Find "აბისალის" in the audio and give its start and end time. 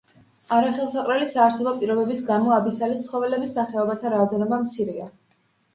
2.59-3.07